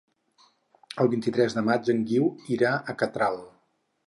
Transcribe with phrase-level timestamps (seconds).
[1.03, 3.43] El vint-i-tres de maig en Guiu irà a Catral.